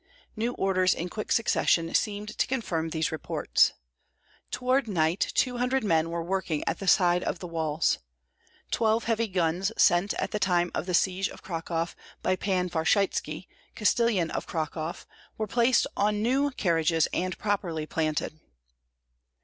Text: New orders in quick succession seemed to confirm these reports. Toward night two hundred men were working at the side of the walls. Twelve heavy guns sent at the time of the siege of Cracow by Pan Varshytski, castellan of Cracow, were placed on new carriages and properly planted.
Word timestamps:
New 0.35 0.53
orders 0.53 0.95
in 0.95 1.09
quick 1.09 1.31
succession 1.31 1.93
seemed 1.93 2.35
to 2.39 2.47
confirm 2.47 2.89
these 2.89 3.11
reports. 3.11 3.73
Toward 4.49 4.87
night 4.87 5.19
two 5.35 5.59
hundred 5.59 5.83
men 5.83 6.09
were 6.09 6.23
working 6.23 6.63
at 6.65 6.79
the 6.79 6.87
side 6.87 7.21
of 7.23 7.37
the 7.37 7.45
walls. 7.45 7.99
Twelve 8.71 9.03
heavy 9.03 9.27
guns 9.27 9.71
sent 9.77 10.15
at 10.15 10.31
the 10.31 10.39
time 10.39 10.71
of 10.73 10.87
the 10.87 10.95
siege 10.95 11.29
of 11.29 11.43
Cracow 11.43 11.89
by 12.23 12.35
Pan 12.35 12.67
Varshytski, 12.67 13.47
castellan 13.75 14.31
of 14.31 14.47
Cracow, 14.47 15.05
were 15.37 15.45
placed 15.45 15.85
on 15.95 16.23
new 16.23 16.49
carriages 16.49 17.07
and 17.13 17.37
properly 17.37 17.85
planted. 17.85 18.39